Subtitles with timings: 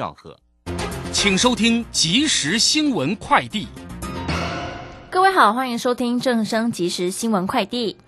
[0.00, 0.34] 赵贺，
[1.12, 3.68] 请收听即时新闻快递。
[5.10, 7.98] 各位好，欢迎收听正声即时新闻快递。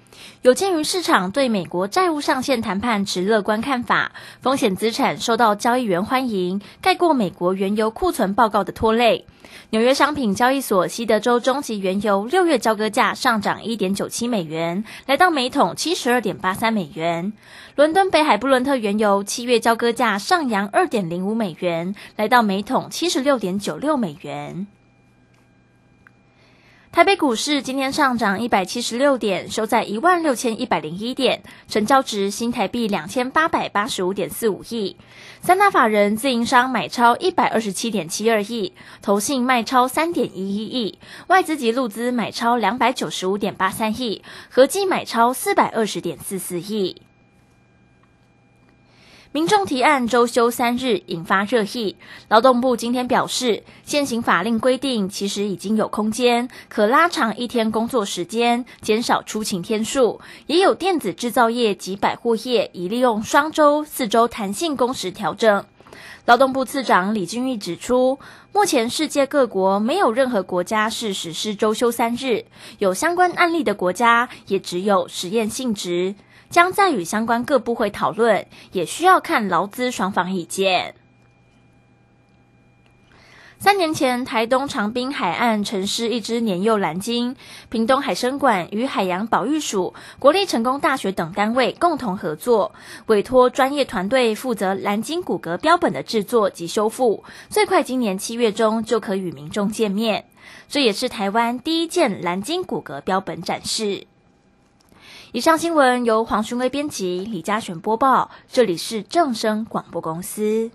[0.42, 9.26] 有鉴于市场对美国债务上限谈判持乐观看法，风险资产受到交易员欢迎，盖过美国原油库存报告的拖累。
[9.70, 17.32] 纽约商品交易所西德州中级原油六月交割价上涨一点九七美元，来到每桶七十二点八三美元。
[17.76, 24.66] 伦敦北海布伦特原油七月交割价上扬二点零五美元，来到每桶七十六点九六美元。
[26.92, 34.98] 台北股市今天上涨一百七十六点，收在一万六千一百零一点，成交值新台币两千八百八十五点四五亿。
[35.40, 47.00] 三大法人自营商买超一百二十七点七二亿，投信卖超三点一一亿，外资及路资买超两百九十五点八三亿，合计买超四百二十点四四亿。
[49.34, 51.96] 民众提案周休三日，引发热议。
[52.28, 60.20] 劳动部今天表示，现行法令规定其实已经有空间，可拉长一天工作时间，减少出勤天数。
[60.48, 65.64] 也有电子制造业及百货业已利用双周、四周弹性工时调整。
[66.26, 68.18] 劳动部次长李俊毅指出，
[68.52, 72.44] 目前世界各国没有任何国家是实施周休三日，
[72.78, 76.16] 有相关案例的国家也只有实验性质。
[76.52, 80.94] 将在与相关各部会讨论，也需要看劳资双方意见。
[83.58, 87.36] 三年前，台东长滨海岸沉尸一只年幼蓝鲸，
[87.68, 92.74] 屏东海生馆与海洋保育署、国立成功大学等单位共同合作，
[93.06, 100.26] 委托专业团队负责蓝鲸骨骼标本的制作及修复，最快今年七月中就可与民众见面。
[100.68, 104.08] 这也是台湾第一件蓝鲸骨骼标本展示。
[105.34, 108.30] 以上新闻由黄勋威编辑，李嘉璇播报。
[108.52, 110.70] 这里是正声广播公司。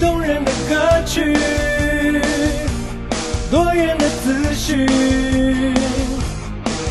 [0.00, 1.38] 动人的歌曲，
[3.48, 4.88] 多元的资讯，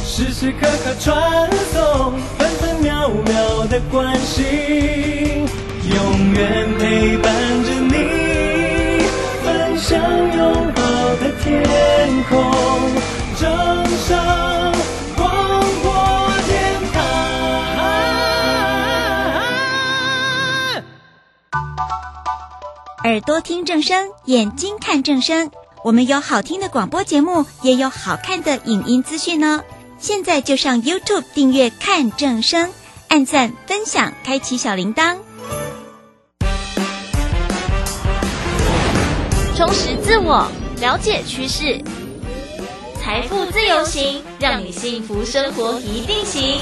[0.05, 5.45] 时时刻刻传送，分分秒秒的关心，
[5.89, 7.33] 永远陪伴
[7.65, 9.03] 着你，
[9.43, 10.81] 分享拥抱
[11.17, 13.00] 的天空。
[14.01, 14.17] 正声
[15.15, 15.93] 广播
[16.47, 16.99] 电台，
[23.03, 25.51] 耳朵听正声，眼睛看正声。
[25.83, 29.61] 我们有好听的广播节目，也有好看的影音资讯呢。
[29.99, 32.71] 现在就上 YouTube 订阅看正声，
[33.07, 35.17] 按赞分享，开启小铃铛，
[39.55, 40.47] 充实自我，
[40.79, 41.79] 了解趋势。
[43.01, 46.59] 财富自由行，让你幸福生活一定行。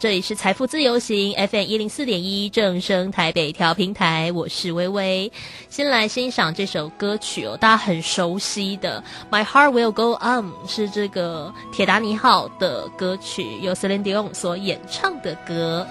[0.00, 5.32] 这里是财富自由行 FM 一零四点一正声台北调平台，我是微微。
[5.68, 9.02] 先来欣赏这首歌曲哦，大家很熟悉的
[9.34, 15.84] 《My Heart Will Go On》是这个铁达尼号的歌曲，由 Celine Dion 所演唱的歌。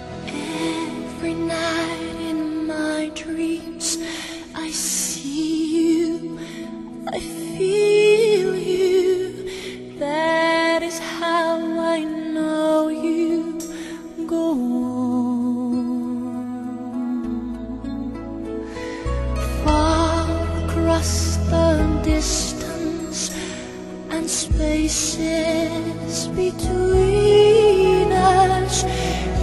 [24.57, 28.83] Spaces between us.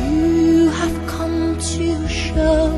[0.00, 2.73] You have come to show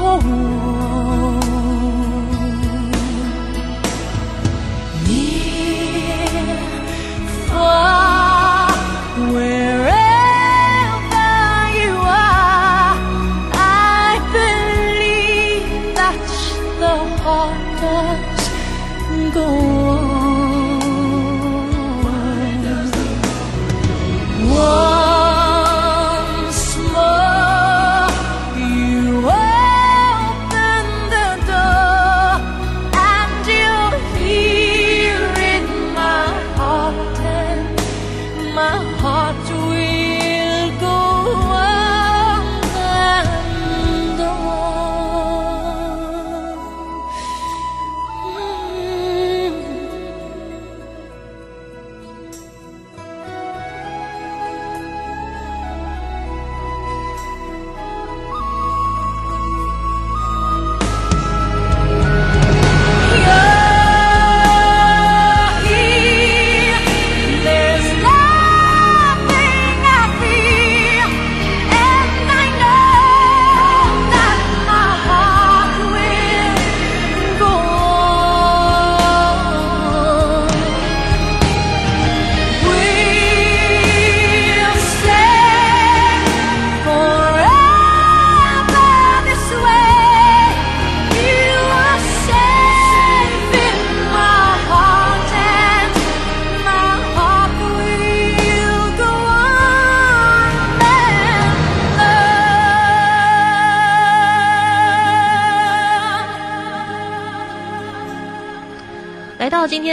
[0.00, 0.59] 破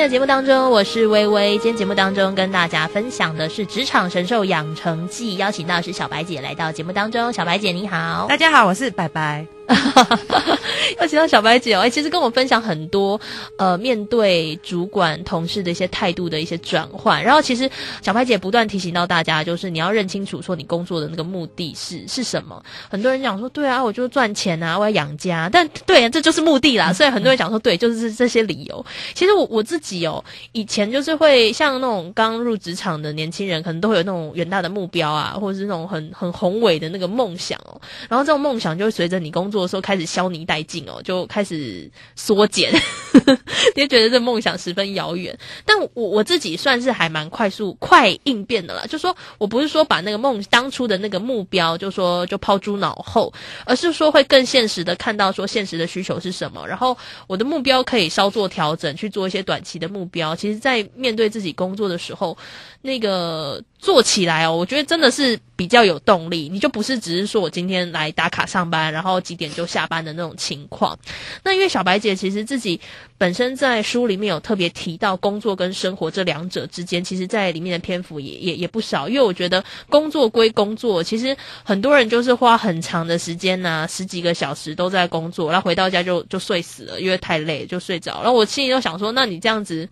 [0.09, 1.57] 节目当中，我是微微。
[1.57, 7.33] 今天节目当中跟大家分享的是《职场神兽养成记》，邀请到是小白姐来到节目当中。
[7.33, 9.56] 小白姐你好，大家好，我是白白。
[10.99, 13.19] 邀请到小白姐哦，哎，其实跟我分享很多
[13.57, 17.21] 呃，面对主管、同事的一些态度的一些转换。
[17.21, 17.69] 然后，其实
[18.01, 22.63] 小白姐不断提醒到大家，就是你要认清楚，说你工作的那个目的是是什么。
[22.89, 25.49] 很多人讲说，对啊，我就是赚钱啊，我要养家。
[25.51, 26.93] 但对啊，这就是目的啦。
[26.93, 28.85] 所以很多人讲说，对，就是这些理由。
[29.13, 30.23] 其实我我自己哦，
[30.53, 37.79] 以前就是会像那种刚入职场的年轻人，可能都会有那种远大的目标啊，或者是那种很很宏伟的那个梦想哦。
[38.07, 42.71] 然后这种梦想就会随着你工作的时候开始消弭殆尽哦，就开始缩减，
[43.75, 45.37] 你 就觉得这梦想十分遥远。
[45.65, 53.33] 但我我自己算是还蛮快速快应变的啦，就说我不是说把那个梦当初的那个目标就说就抛诸脑后，
[53.65, 60.35] 而是说会更现实的看到说现实的需求是什么，然后我的目标可以稍作调整，去做一些短期的目标。
[60.35, 62.37] 其实，在面对自己工作的时候，
[62.87, 66.47] 那个做起来哦，我觉得真的是比较有动力。
[66.49, 70.97] 你就不是只是说我今天来打卡上班，然后几点就下班的那种情况。
[71.43, 72.79] 那因为小白姐其实自己
[73.17, 79.09] 本身在书里面有特别提到工作跟生活这两者之间，其实在里面的篇幅也也也不少。
[79.09, 88.21] 因为我觉得工作归工作，其实很多人就是花很长的时间呐、十几个小时都在工作，然后回到家就就睡死了，因为太累就睡着。
[88.23, 89.89] 然后我心里就想说，那你这样子。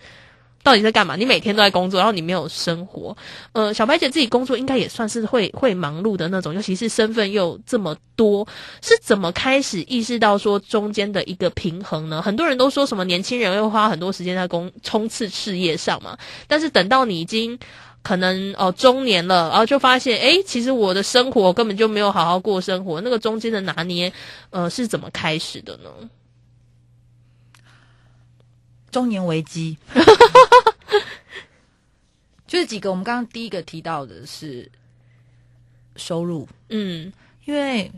[0.66, 1.16] 到底在干嘛？
[1.16, 3.16] 你每天都在工作，然后你没有生活。
[3.52, 8.48] 呃，小白姐自己工作应该也算是会会忙碌的那种，尤其是身份又这么多，
[8.82, 12.20] 是怎么开始意识到说中间的一个平衡呢？
[12.20, 16.18] 很多人都说什么年轻人会花很多时间在工冲刺事业上嘛，
[16.48, 17.60] 但是等到你已经
[18.02, 24.12] 可能哦中年了，然后就发现，诶，其实我的生活根本就没有好好过生活，那个中间的拿捏，
[24.50, 25.92] 呃，是怎么开始的呢？
[28.96, 29.78] 中年危机，
[32.48, 32.90] 就是几个。
[32.90, 34.72] 我们刚刚第一个提到的是
[35.98, 37.12] 收入，嗯
[37.44, 37.92] 因为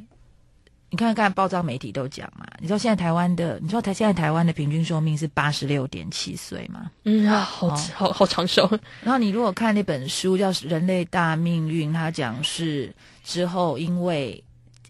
[0.89, 6.89] 你看看报章媒体都讲嘛，你知道现在台湾的，你知道台现在台湾的平均寿命是八十六点七岁嘛？
[7.03, 8.67] 嗯啊，好、哦好好长寿，
[9.03, 12.91] 然后你如果看那本书叫《人类大命运》，它讲是
[13.23, 14.43] 之后因为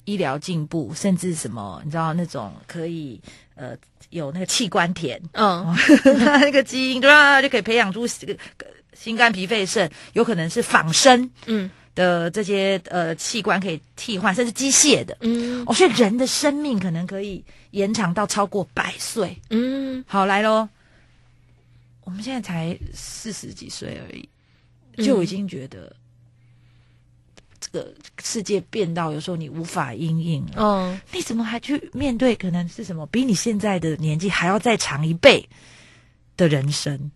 [0.06, 3.20] 医疗进步，甚至什么，你知道那种可以
[3.56, 3.76] 呃
[4.10, 5.76] 有那个器官田，嗯。
[6.20, 8.38] 它那个基因对吧，就可以培养出这个
[8.94, 11.70] 心肝脾肺肾，有可能是仿生嗯。
[11.96, 15.18] 的这些呃器官可以替换，甚至机械的。
[15.22, 15.64] 嗯。
[15.66, 19.36] 哦，所以人的生命可能可以延长到超过百岁。
[19.50, 20.04] 嗯。
[20.08, 20.70] 好，来喽，
[22.04, 24.30] 我们现在才四十几岁而已，
[25.04, 25.94] 就已经觉得
[27.60, 31.02] 这个世界变到有时候你无法应应了，嗯。
[31.12, 35.48] 你怎么还去面对可能是什么比你现在的年纪还要再长一倍
[36.36, 37.12] 的人生？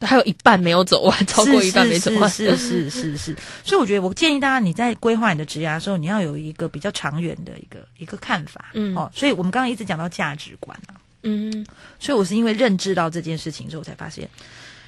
[0.00, 2.28] 还有一半没有走完，超过一半没走完。
[2.28, 3.34] 是是是是
[3.64, 8.94] 所以我觉得我建议大家你在规划你的职涯的时候，你要有一个比较长远的一个一个看法，嗯。
[8.94, 11.66] 哦，所以我们刚刚一直讲到价值观啊，嗯。
[11.98, 14.28] 所以我是因为认知到这件事情之后，才发现，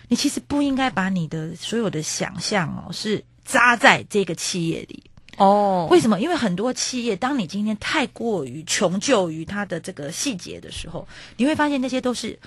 [0.09, 5.02] 你其实不应该把你的所有的想象哦，是扎在这个企业里。
[5.38, 6.21] 哦，为什么？
[6.21, 12.38] 因为很多企业，当你今天太过于穷究于它的这个细节的时候，你会发现那些都是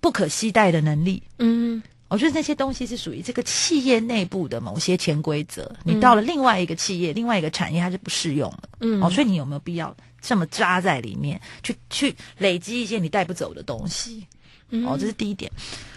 [0.00, 1.22] 不可期待的能力。
[1.38, 8.68] 嗯我觉得那些东西是属于这个企业内部的某些潜规则，嗯你到了另外一个企业、另外一个产业，它是不适用的。
[8.80, 14.26] 嗯哦，所以你有没有必要这么扎在里面，去去累积一些你带不走的东西？
[14.68, 15.50] 嗯哦，这是第一点。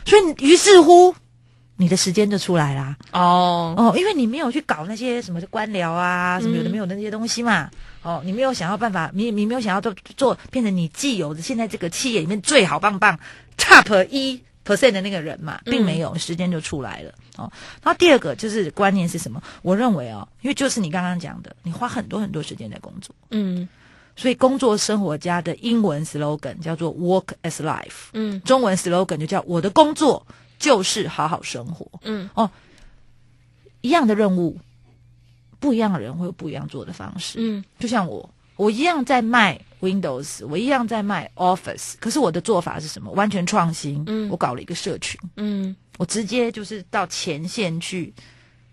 [0.05, 1.13] 所以于是乎，
[1.77, 2.97] 你的时间就出来啦。
[3.11, 7.69] 哦哦，因为你没有去搞那些什么官僚啊，什么有的嗯没有的那些东西嘛。
[8.01, 13.19] 哦，你没有想要办法，你你没有想要做做变成你既有的现在这个企业里面最好棒棒
[13.57, 17.11] top 一 percent 的那个人嘛，并没有，时间就出来了。
[17.37, 17.51] 哦，
[17.83, 19.41] 然后第二个就是观念是什么？
[19.61, 23.67] 我认为哦，因为就是你刚刚讲的，你花很多很多时间在工作，嗯
[24.15, 30.25] 所以工作生活家的英文 slogan 叫做 work as life，嗯中文 slogan 就叫我的工作
[30.57, 31.87] 就是好好生活。
[32.03, 32.49] 嗯哦
[33.81, 34.59] 一样的任务，
[35.59, 37.37] 不一样的人会有不一样做的方式。
[37.39, 43.11] 嗯就像我，我一样在卖 Windows，我一样在卖 Office，可是我的做法是什么？
[43.11, 44.03] 完全创新。
[44.07, 48.13] 嗯我搞了一个社群，嗯我直接就是到前线去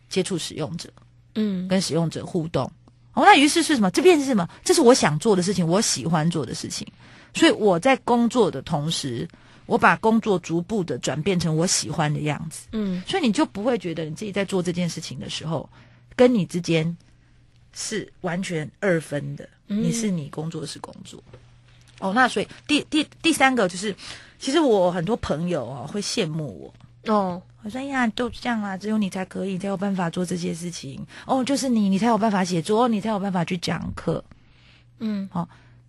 [0.09, 0.89] 接触使用者，
[1.35, 2.65] 嗯跟使用者互动。
[3.13, 3.91] 哦，那于是是什么？
[3.91, 4.49] 这便是什么？
[4.65, 6.85] 这是我想做的事情，我喜欢做的事情。
[7.35, 9.29] 所以我在工作的同时，
[9.67, 12.67] 我把工作逐步的转变成我喜欢的样子。
[12.73, 15.69] 嗯所以你就不会觉得你自己在做这件事情的时候，
[16.17, 16.97] 跟你之间
[17.73, 19.49] 是完全二分的。
[19.69, 21.23] 嗯你是你工作是工作。
[22.01, 23.95] 哦，那所以第第第三个就是，
[24.39, 26.73] 其实我很多朋友哦会羡慕
[27.07, 31.07] 我，哦我说哎呀，都这样啦，只有你才可以，才有办法做这些事情。
[31.25, 34.23] 哦，就是你，你才有办法写作，哦你才有办法去讲课。
[34.99, 35.27] 嗯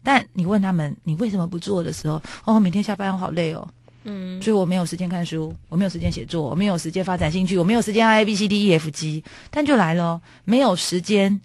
[0.06, 3.68] 但你问他们，你为什么不做的时候，哦，每天下班我好累哦，
[4.04, 9.24] 嗯所以我没有时间看书，我没有时间写作，我没有时间发展兴趣，我没有时间 I B C D E F G，。
[9.50, 11.42] 但就来了哦，没有时间，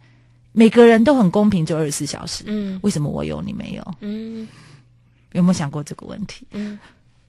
[0.52, 2.44] 每个人都很公平，就二十四小时。
[2.46, 3.94] 嗯为什么我有你没有？
[4.00, 4.46] 嗯
[5.32, 6.46] 有没有想过这个问题？
[6.52, 6.78] 嗯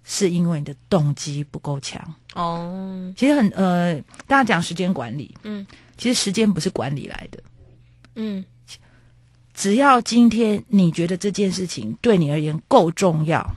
[0.03, 2.01] 是因为你的动机不够强。
[2.33, 5.65] 哦其实很呃，大家讲时间管理，嗯
[5.97, 7.39] 其实时间不是管理来的。
[8.15, 8.43] 嗯
[9.61, 13.47] 只要今天你觉得这件事情对你而言够重要，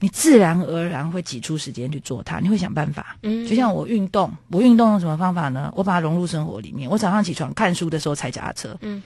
[0.00, 3.16] 你自然而然会挤出时间去做它，你会想办法。
[3.22, 5.72] 嗯就像我运动，我运动用什么方法呢？
[5.76, 6.90] 我把它融入生活里面。
[6.90, 9.00] 我早上起床看书的时候踩脚踏车，嗯，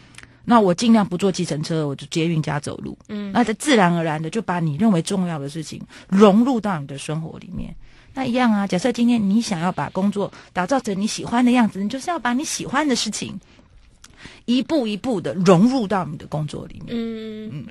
[0.46, 7.76] 那我尽量不坐计程车，我就接运加走路，嗯那它自然而然的就把你认为重要的事情融入到你的生活里面。
[8.14, 13.38] 那一样啊，假设今天你想要把工作打造成你喜欢的样子，你就是要把你喜欢的事情
[14.44, 16.88] 一步一步的融入到你的工作里面。
[16.90, 17.64] 嗯，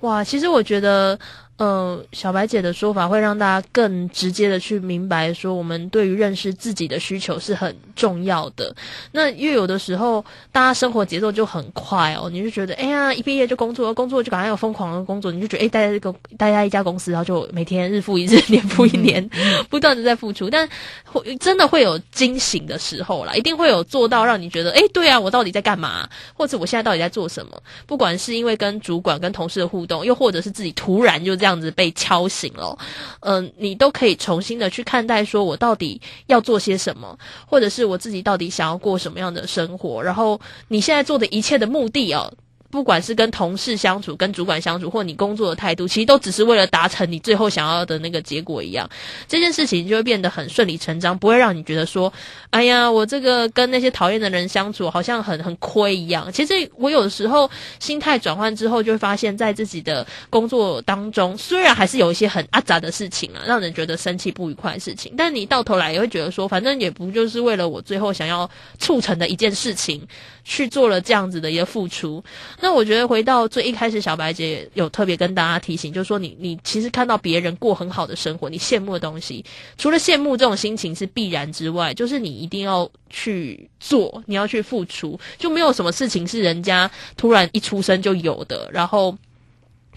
[0.00, 1.18] 哇，其实我觉得，
[1.58, 8.74] 呃，小白姐的说法会让大家更直接的去明白，说我们对于认识自己的需求是很重要的。
[9.10, 19.28] 那因为有的时候大家生活节奏就很快哦，你就觉得，哎呀，一毕业就工作，工作就赶快有疯狂的工作，你就觉得，哎，待在这个待在一家公司，然后就每天日复一日，年复一年，
[19.68, 20.68] 不断的在付出，但
[21.04, 26.08] 会真的会有惊醒的时候啦，一定会有做到让你觉得，哎，对啊，我到底在干嘛？
[26.34, 27.60] 或者我现在到底在做什么？
[27.84, 32.78] 不管是因为跟主管、跟同事的互动，又或者是自己突然就这样这样子被敲醒了，
[33.20, 40.38] 嗯、你都可以重新的去看待，说我到底要做些什么，或者是我自己到底想要过什么样的生活，然后
[40.68, 42.30] 你现在做的一切的目的哦。
[42.70, 48.88] 不管是跟同事相处、跟主管相处，或你工作的态度，其实都只是为了达成你最后想要的那个结果一样。
[49.26, 52.12] 这件事情就会变得很顺理成章，不会让你觉得说，
[52.50, 56.30] 哎呀，我这个跟那些讨厌的人相处，好像很很亏一样。
[56.30, 68.48] 其实我有时候心态转换之后，就会发现，在自己的工作当中，虽然还是有一些很阿杂的事情啊，让人觉得生气不愉快的事情，但你到头来也会觉得说，反正也不就是为了我最后想要
[68.78, 70.06] 促成的一件事情，
[70.44, 72.22] 去做了这样子的一个付出。
[72.60, 79.44] 那我觉得回到最一开始，小白姐有特别跟大家提醒，就是说你你其实看到别人过很好的生活，你羡慕的东西，
[79.76, 89.16] 除了羡慕这种心情是必然之外，就是你一定要去做，你要去付出，就没有什么事情是人家突然一出生就有的，然后。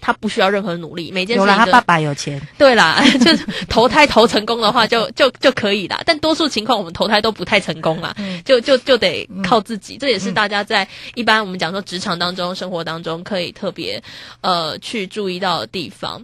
[0.02, 6.02] 他不需要任何努力，每件事他爸爸有钱，对啦， 就是投胎投成功的话就，就就可以啦。
[6.04, 9.96] 但多数情况，我们投胎都不太成功啦，就就就得靠自己。
[9.96, 14.02] 这也是大家在一般我们讲说职场当中、生活当中可以特别
[14.40, 16.20] 呃去注意到的地方。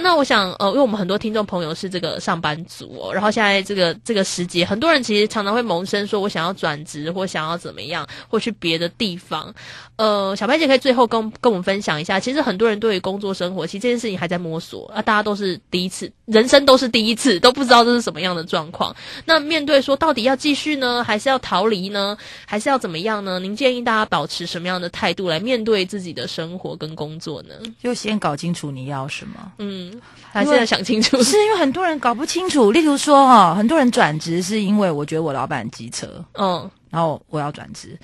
[0.00, 9.54] 那我想呃，因为我们很多听众朋友是这个上班族哦，然后现在这个这个时节，很多人其实常常会萌生说我想要转职或想要怎么样，或去别的地方。
[9.96, 18.94] 呃，小白姐可以最后跟跟我们分享一下，其实很多人对于工作生活，其实这件事情还在摸索啊，大家都是第一次，人生都是第一次，都不知道这是什么样的状况。
[19.24, 23.38] 那面对说到底要继续呢，还是要逃离呢，还是要怎么样呢？
[23.38, 27.54] 您建议大家保持什么样的态度来面对自己的生活跟工作呢？
[27.80, 29.52] 就先搞清楚你要什么。
[29.58, 30.00] 嗯，
[30.32, 37.96] 他现在想清楚，是因为很多人搞不清楚，例如说哈、很多人转职是因为我觉得我老板机车，嗯然后我要转职。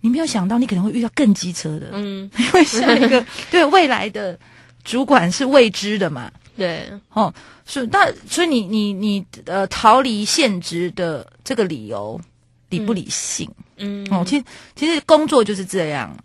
[0.00, 4.38] 你没有想到，你可能会遇到更机车的，嗯， 因为下一个对未来的
[4.84, 6.30] 主管是未知的嘛。
[6.56, 7.32] 对，哦，
[7.66, 12.20] 是那所以你你你呃逃离现职的这个理由
[12.68, 13.50] 理不理性？
[13.76, 14.44] 嗯哦，其实
[14.76, 16.16] 其实工作就是这样。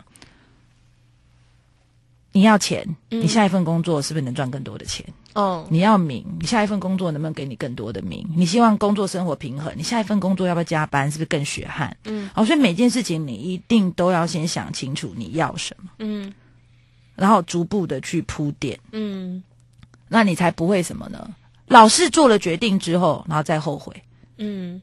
[2.32, 5.04] 你要钱，嗯你下一份工作是不是能赚更多的钱？
[5.34, 8.24] 哦，你要名，你下一份工作能不能给你更多的名？
[8.36, 11.10] 你希望工作生活平衡，你下一份工作要不要加班？
[11.10, 11.96] 是不是更血汗？
[12.04, 16.32] 嗯，哦、所以每件事情你一定都要先想清楚你要什么，嗯
[17.16, 19.42] 然后逐步的去铺垫，嗯
[20.08, 21.34] 那你才不会什么呢？
[21.66, 24.02] 老是做了决定之后，然后再后悔。
[24.38, 24.80] 嗯。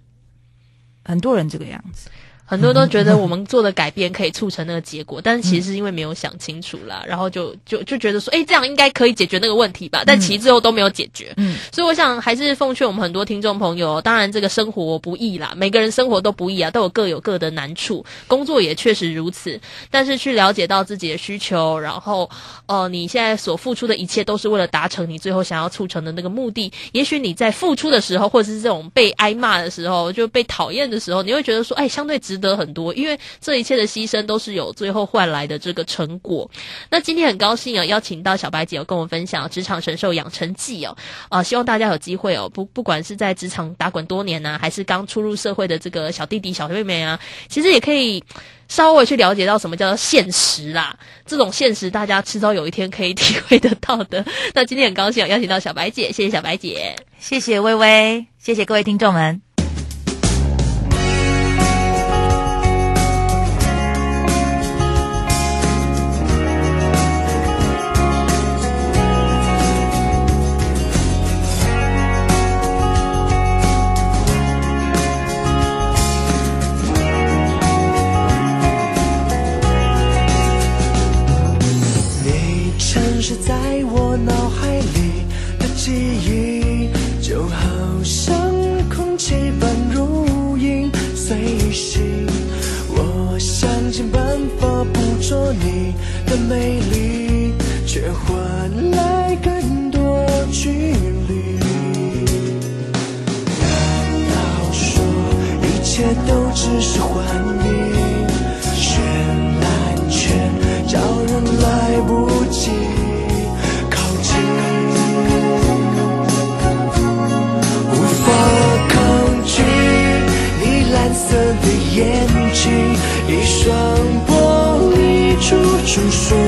[1.03, 2.09] 很多人这个样子，
[2.45, 10.03] 很多都觉得我们做的改变可以促成那个结果，但是其实是因为没有想清楚啦，然后就就就觉得说，哎，这样应该可以解决那个问题吧？
[10.05, 11.33] 但其实最后都没有解决。
[11.37, 19.59] 嗯，所以我想还是奉劝我们很多听众朋友，当然这个生活不易啦，每个人生活都不易啊，都有各有各的难处，工作也确实如此。
[19.89, 22.29] 但是去了解到自己的需求，然后
[22.67, 26.71] 呃，你现在所付出的一切都是为了达成你最后想要促成的那个目的。
[26.91, 36.49] 也许你在付出的时候，或者是这种被挨骂的时候，就被讨厌的时候，你会觉得说，哎，相对值值得很多，因为这一切的牺牲都是有最后换来的这个成果。
[36.89, 40.97] 那今天很高兴啊，邀请到小白姐跟我们分享职场神兽养成记哦，
[41.29, 48.23] 啊、希望大家有机会哦，不不管是在职场打滚多年呢、还是刚出入社会的这个小弟弟小妹妹啊，其实也可以。
[48.67, 54.25] 稍微去了解到什么叫做现实啦，这种现实大家迟早有一天可以体会得到的。
[54.55, 56.95] 那今天很高兴邀请到小白姐，谢谢小白姐。
[57.19, 59.54] 谢谢微微，谢谢各位听众们。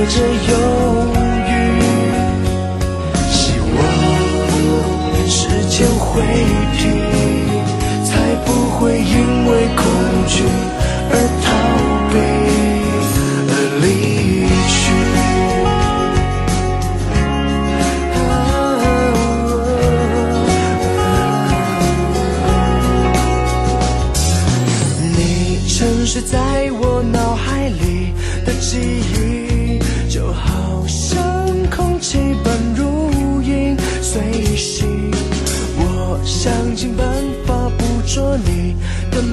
[0.06, 0.16] 着
[0.50, 0.54] 忧
[1.48, 1.52] 郁。
[3.32, 3.36] 希
[3.76, 3.80] 望
[5.28, 6.22] 时间会
[6.78, 6.82] 停，
[8.06, 8.10] 才
[8.46, 9.84] 不会因为恐
[10.28, 10.44] 惧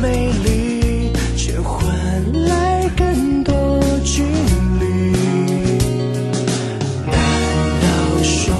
[0.04, 1.82] 美丽，却换
[2.46, 4.84] 来更多距离。
[7.06, 7.16] 难
[7.80, 7.86] 道
[8.22, 8.54] 说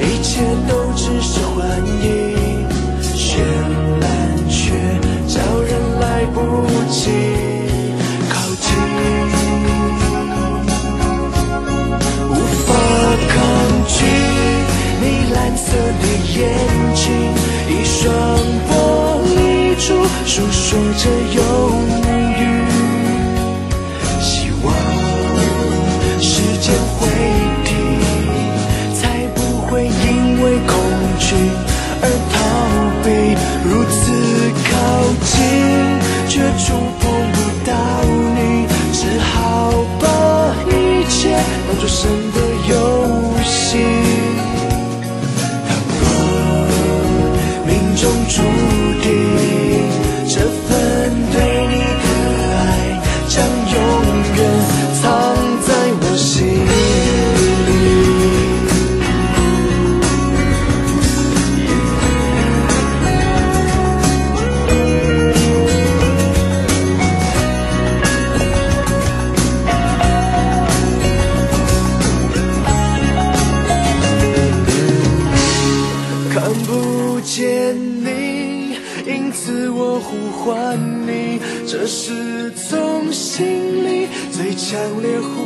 [0.00, 2.68] 一切都只是幻影？
[3.14, 3.40] 绚
[4.00, 4.04] 烂
[4.50, 4.60] 却
[5.26, 6.38] 叫人来不
[6.90, 7.00] 及
[84.72, 85.41] 看烈火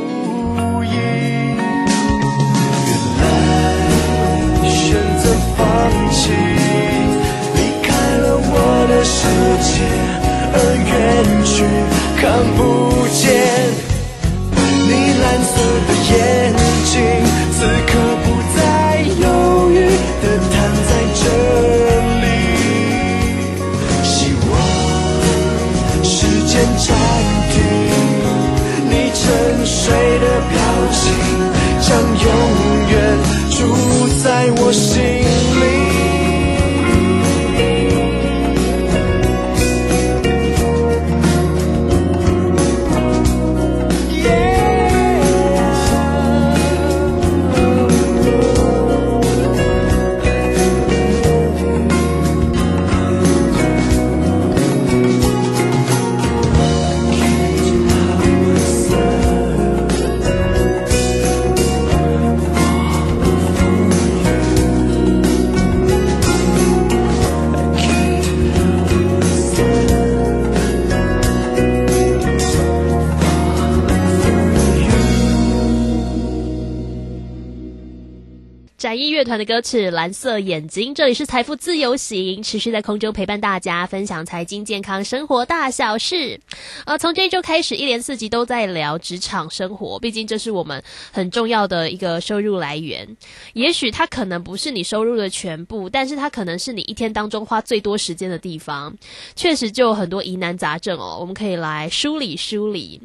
[79.26, 86.40] 团的歌曲《蓝色眼睛》，这里是财富自由行，持续在空中陪伴大家，分享财经、健康、生活大小事。
[86.84, 93.16] 呃，从这一周开始，一连四集都在聊职场生活，毕竟这是我们很重要的一个收入来源。
[93.54, 98.96] 也许它可能不是你收入的全部，但是它可能是你一天当中花最多时间的地方。
[99.34, 103.02] 确实就有很多疑难杂症哦，我们可以来梳理梳理。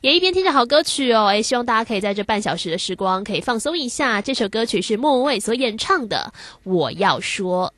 [0.00, 4.20] 也一边听着好歌曲哦，诶，希望大家可以在这半小时的时光可以放松一下。
[4.22, 6.32] 这首歌曲是莫文蔚所演唱的
[6.64, 7.72] 《我要说》。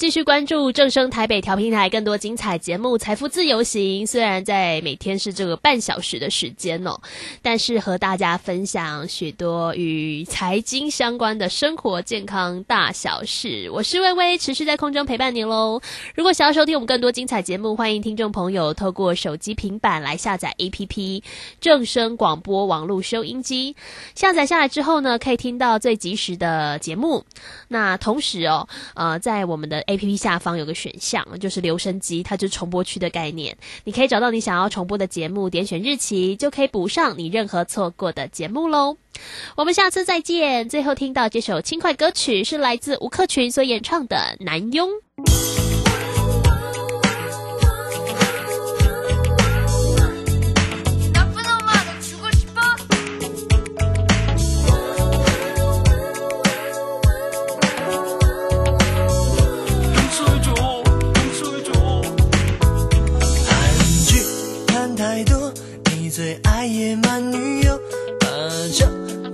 [0.00, 4.06] 继续关注正声台北调频台更多精彩节目《财富自由行》。
[4.08, 6.98] 虽然在每天是这个半小时的时间哦，
[7.42, 13.68] 但是和大家分享许多与财经相关的生活健康大小事。
[13.74, 15.82] 我是微微，持续在空中陪伴您喽。
[16.14, 21.22] 如果想要收听我们更多精彩节目，欢迎听众朋友透过手机、平板来下载 APP
[21.60, 23.76] 正声广播网络收音机。
[24.14, 27.26] 下载下来之后呢，可以听到最及时的节目。
[27.68, 33.56] 那同时哦，呃，在我们的 A P P 下方有个选项，就是留声机，它就是重播区的概念。
[33.82, 38.96] 你可以找到你想要重播的节目，点选日期，就可以补上你任何错过的节目喽。
[39.56, 40.68] 我们下次再见。
[40.68, 44.88] 最后听到这首轻快歌曲是来自吴克群所演唱的《南佣》。
[66.20, 67.80] 最爱野蛮女友，
[68.20, 68.28] 怕
[68.74, 68.84] 这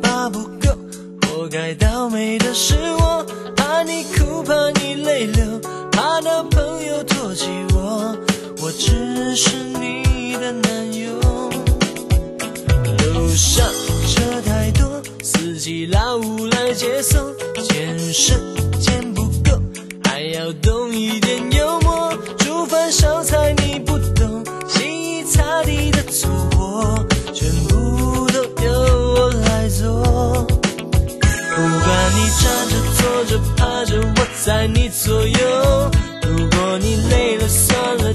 [0.01, 0.79] 怕不够，
[1.23, 8.17] 活该倒霉的是我，怕你哭，怕你泪流，怕男朋友唾弃我，
[8.63, 11.11] 我只是你的男友。
[13.15, 13.67] 路上
[14.07, 17.35] 车太多，司机老无来接送，
[17.69, 18.39] 健身
[18.79, 19.61] 健不够，
[20.05, 21.51] 还要懂一点
[32.47, 35.91] 站着坐着趴着，我在你左右。
[36.23, 38.15] 如果你累了算了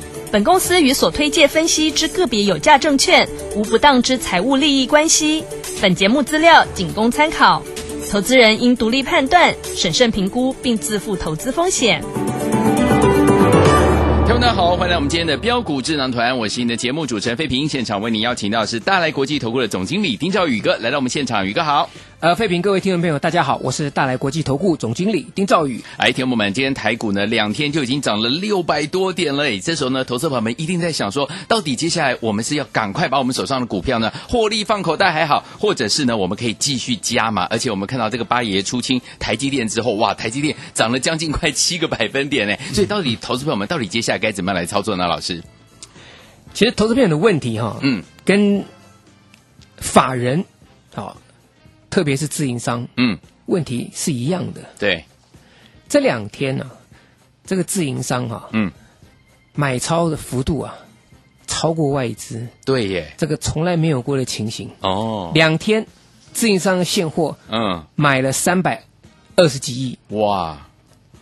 [0.31, 5.43] 本公司与所推介分析之个别有价证券无不当之财务利益关系。
[5.81, 7.61] 本节目资料仅供参考，
[8.09, 12.01] 投资人应独立判断、审慎评估，并自负投资风险。
[14.25, 17.67] 听众大家好，欢迎来我们今天的标股智囊团，我是你的节目主持人费平。
[17.67, 21.89] 现场为您邀请到是大来国际投顾的总经理丁兆宇哥来到我们现场，宇哥好。
[22.21, 25.83] 呃，废品，各位听众朋友，大家好，我是大来国际投顾总经理丁兆宇。
[25.97, 37.45] 哎，听众们，今天台股呢两天就已经涨了六百多点了，哎，这时候呢，投资朋友们一定在想说，到底接下来我们是要赶快把我们手上的股票呢获利放口袋还好，或者是呢我们可以继续加码？
[37.45, 45.07] 而且我们看到这个八爷出清台积电之后，哇，台积电涨了将近快七个百分点呢，所以到底投资朋友们到底接下来该怎么样来操作呢？
[45.07, 45.41] 老师，
[46.53, 48.63] 其实投资朋友的问题哈，嗯，跟
[49.77, 50.45] 法人
[50.93, 51.17] 啊、
[51.91, 54.61] 特别是自营商，嗯，问题是一样的。
[54.79, 55.05] 对，
[55.87, 56.71] 这两天呢、
[57.45, 58.71] 这个自营商哈、嗯，
[59.53, 60.73] 买超的幅度啊，
[61.45, 64.71] 超过外资，对耶，这个从来没有过的情形。
[64.79, 65.85] 哦，两天
[66.33, 68.85] 自营商的现货嗯，买了三百
[69.35, 70.65] 二十几亿，哇。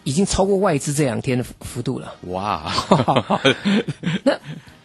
[0.05, 2.15] 已经超过外资这两天的幅幅度了。
[2.21, 2.73] 哇，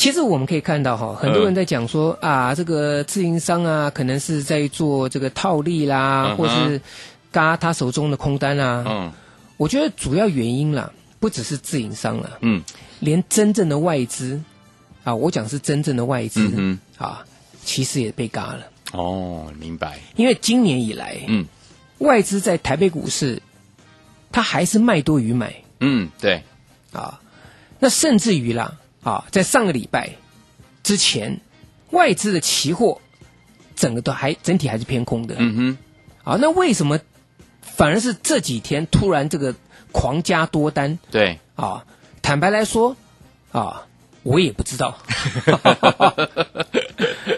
[0.00, 6.80] 其实我们可以看到哈，很多人在讲说啊，这个自营商啊，可能是在做这个套利啦，或是
[7.30, 8.82] 嘎他手中的空单啊。
[8.88, 9.12] 嗯。
[9.58, 12.62] 我觉得主要原因啦，不只是自营商啦，嗯。
[13.00, 14.40] 连真正的外资
[15.04, 17.22] 啊，我讲是真正的外资、嗯啊，
[17.62, 18.60] 其实也被嘎了。
[18.92, 21.44] 哦，明白，因为今年以来，嗯。
[21.98, 23.42] 外资在台北股市，
[24.32, 25.54] 它还是卖多于买。
[25.80, 26.42] 嗯，对，
[26.90, 27.20] 啊。
[27.78, 30.10] 那甚至于啦啊，在上个礼拜
[30.82, 31.40] 之前，
[31.90, 33.00] 外资的期货
[33.74, 35.34] 整个都还整体还是偏空的。
[35.38, 35.78] 嗯哼，
[36.32, 37.00] 啊，那为什么
[37.62, 39.54] 反而是这几天突然这个
[39.92, 41.84] 狂加多单对，啊？
[42.22, 42.96] 坦白来说
[43.52, 43.86] 啊，
[44.22, 44.98] 我也不知道。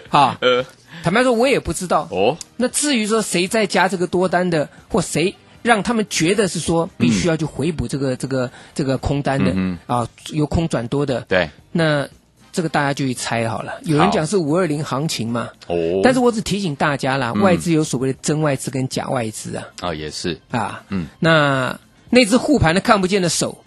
[0.09, 0.37] 啊，
[1.03, 2.07] 坦白说，我也不知道。
[2.11, 12.07] 哦，那至于说谁在加这个多单的，或谁让他们觉得是说必须要去回补这个、这个这个空单的、嗯啊，由空转多的，对，那
[12.51, 13.73] 这个大家就去猜好了。
[13.83, 17.41] 有人讲是五二零行情嘛，哦，但是我只提醒大家啦，嗯。
[17.41, 19.67] 外资有所谓的真外资跟假外资啊。
[19.81, 21.07] 啊也是，啊，嗯。
[21.19, 21.79] 那
[22.11, 23.63] 那只护盘的看不见的手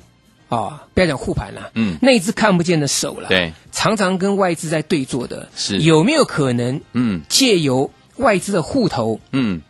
[0.48, 1.96] 啊，不要讲护盘了，嗯。
[2.00, 5.78] 那只看不见的手了，对，常常跟外资在对坐的，是。
[5.78, 7.22] 有没有可能嗯。
[7.28, 9.60] 借由外资的户头嗯，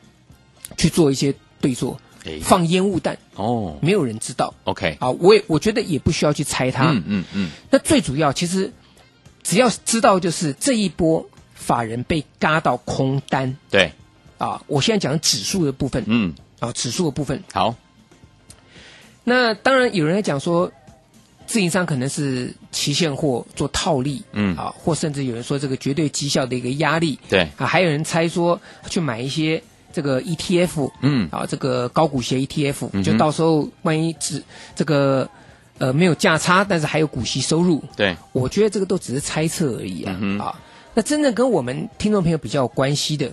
[0.76, 3.78] 去做一些对坐，哎放烟雾弹，哦。
[3.80, 8.72] 没有人知道，OK，啊，我也我觉得也不需要去猜它，嗯嗯嗯，那最主要其实
[9.42, 13.56] 只要知道就是这一波法人被嘎到空单。
[13.70, 13.92] 对，
[14.38, 17.74] 啊，我现在讲指数的部分，嗯，啊，指数的部分，好，
[19.24, 20.72] 那当然有人在讲说，
[21.46, 24.56] 自营商可能是期现货做套利，嗯。
[24.56, 29.62] 啊，或甚至有人说这个绝对绩效的一个压力，对，啊，还有人猜说去买一些
[29.96, 31.26] 这个 ETF，嗯。
[31.32, 34.42] 啊，这个高股息 ETF，、嗯就到时候万一只
[34.74, 35.26] 这个
[35.78, 40.54] 呃没有价差，但是还有股息收入，对，我觉得这个都只是猜测而已啊，嗯啊，
[40.92, 43.32] 那真正跟我们听众朋友比较有关系的，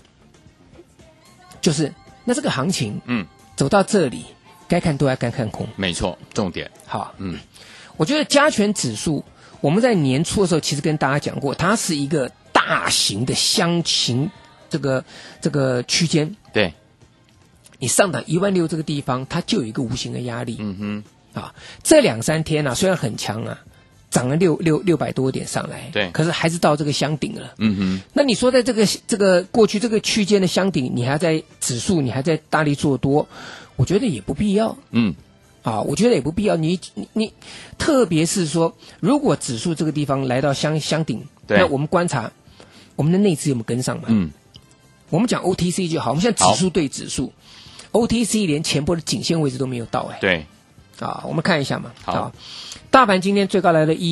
[1.60, 3.26] 就是那这个行情嗯，
[3.58, 4.24] 走到这里，
[4.70, 7.38] 该看多还该看空，没错，重点，好，嗯。
[7.98, 9.24] 我觉得加权指数，
[9.62, 14.32] 我们在年初的时候其实跟大家讲过，它是一个大型的箱型
[14.74, 15.06] 这个
[15.40, 16.74] 这个区间，对，
[17.78, 21.04] 你上档一万六这个地方，它就有一个无形的压力嗯
[21.36, 21.54] 哼，啊。
[21.84, 23.60] 这两三天啊，虽然很强啊，
[24.10, 27.54] 涨了六六六百多点上来，对可是还是到这个箱顶了。
[27.60, 33.28] 嗯哼，那你说在这个这个过去这个区间的箱顶，你还在指数，你还在大力做多，
[33.76, 34.76] 我觉得也不必要。
[34.90, 35.14] 嗯，
[35.62, 36.56] 啊，我觉得也不必要。
[36.56, 37.34] 你你你，
[37.78, 42.32] 特别是说，如果指数这个地方来到箱箱顶，那我们观察
[42.96, 44.06] 我们的内资有没有跟上嘛？
[44.08, 44.32] 嗯，
[45.14, 47.32] 我们讲 OTC 就好，我们现在指数对指数
[47.92, 50.44] ，OTC 连前波的颈线位置都没有到哎、对，
[51.00, 51.92] 啊，我们看一下嘛。
[52.04, 52.14] 好。
[52.14, 52.32] 啊，
[52.90, 54.12] 大盘今天最高来了一